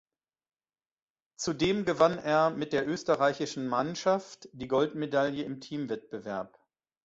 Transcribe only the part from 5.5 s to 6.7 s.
Teamwettbewerb.